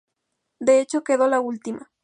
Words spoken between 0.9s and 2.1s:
quedó la última.